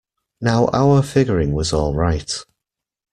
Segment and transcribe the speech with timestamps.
[0.41, 2.35] Now our figuring was all right.